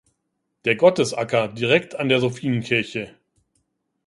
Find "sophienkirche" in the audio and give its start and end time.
2.19-3.13